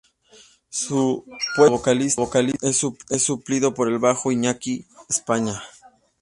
[0.71, 1.25] Su
[1.55, 5.61] puesto como vocalista es suplido por el bajo Iñaki Egaña.